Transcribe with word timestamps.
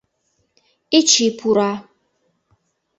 Эчи 0.97 1.27
пура. 1.37 1.71